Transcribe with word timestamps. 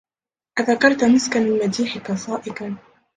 أذكرت 0.59 1.03
مسكا 1.03 1.39
من 1.39 1.59
مديحك 1.67 2.11
صائكا 2.11 2.77